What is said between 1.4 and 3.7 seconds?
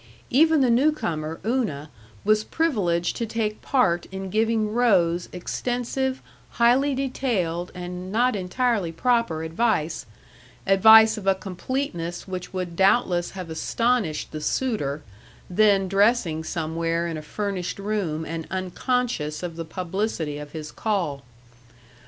Una, was privileged to take